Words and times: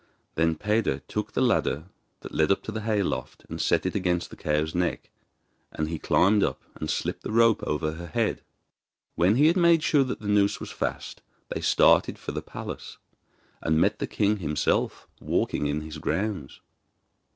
Then 0.33 0.55
Peder 0.55 0.97
took 1.07 1.33
the 1.33 1.43
ladder 1.43 1.83
that 2.21 2.33
led 2.33 2.51
up 2.51 2.63
to 2.63 2.71
the 2.71 2.81
hayloft 2.81 3.45
and 3.47 3.61
set 3.61 3.85
it 3.85 3.93
against 3.93 4.31
the 4.31 4.35
cow's 4.35 4.73
neck, 4.73 5.11
and 5.71 5.89
he 5.89 5.99
climbed 5.99 6.41
up 6.41 6.63
and 6.73 6.89
slipped 6.89 7.21
the 7.21 7.31
rope 7.31 7.61
over 7.61 7.91
her 7.91 8.07
head. 8.07 8.41
When 9.13 9.35
he 9.35 9.45
had 9.45 9.57
made 9.57 9.83
sure 9.83 10.03
that 10.05 10.19
the 10.19 10.27
noose 10.27 10.59
was 10.59 10.71
fast 10.71 11.21
they 11.49 11.61
started 11.61 12.17
for 12.17 12.31
the 12.31 12.41
palace, 12.41 12.97
and 13.61 13.79
met 13.79 13.99
the 13.99 14.07
king 14.07 14.37
himself 14.37 15.07
walking 15.19 15.67
in 15.67 15.81
his 15.81 15.99
grounds. 15.99 16.61